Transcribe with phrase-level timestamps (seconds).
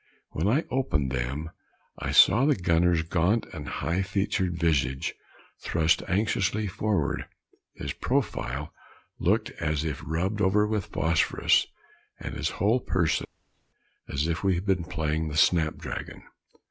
[0.31, 1.51] When I opened them,
[1.99, 5.13] I saw the gunner's gaunt and high featured visage
[5.59, 7.27] thrust anxiously forward;
[7.75, 8.73] his profile
[9.19, 11.67] looked as if rubbed over with phosphorus,
[12.19, 13.27] and his whole person
[14.07, 16.23] as if we had been playing at snap dragon.